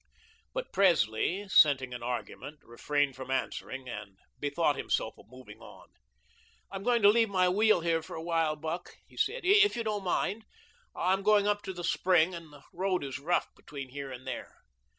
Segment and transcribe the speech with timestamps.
[0.51, 5.89] But Presley, scenting an argument, refrained from answering, and bethought himself of moving on.
[6.71, 9.83] "I'm going to leave my wheel here for a while, Buck," he said, "if you
[9.83, 10.45] don't mind.
[10.95, 14.55] I'm going up to the spring, and the road is rough between here and there."